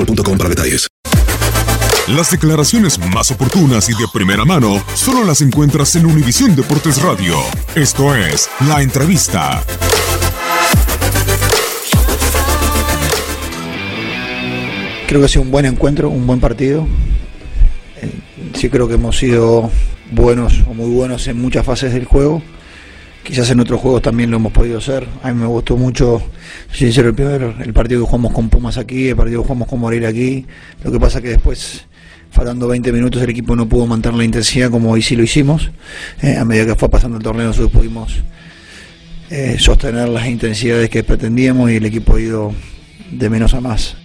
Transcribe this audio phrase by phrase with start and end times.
[0.00, 0.88] boostmobile.com para detalles.
[2.08, 7.36] Las declaraciones más oportunas y de primera mano solo las encuentras en Univisión Deportes Radio.
[7.74, 9.62] Esto es La Entrevista.
[15.06, 16.86] Creo que ha sido un buen encuentro, un buen partido.
[18.00, 18.10] Eh,
[18.54, 19.70] sí creo que hemos sido
[20.10, 22.42] buenos o muy buenos en muchas fases del juego.
[23.22, 25.06] Quizás en otros juegos también lo hemos podido hacer.
[25.22, 26.22] A mí me gustó mucho,
[26.72, 29.80] sincero, el, primer, el partido que jugamos con Pumas aquí, el partido que jugamos con
[29.80, 30.46] Moreira aquí.
[30.82, 31.84] Lo que pasa que después,
[32.30, 35.70] faltando 20 minutos, el equipo no pudo mantener la intensidad como hoy sí lo hicimos.
[36.22, 38.16] Eh, a medida que fue pasando el torneo, nosotros pudimos
[39.30, 42.54] eh, sostener las intensidades que pretendíamos y el equipo ha ido
[43.10, 43.96] de menos a más.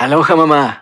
[0.00, 0.81] Aloha mamá.